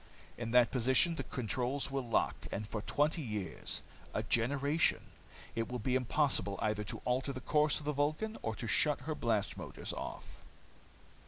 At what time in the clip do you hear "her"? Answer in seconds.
9.01-9.13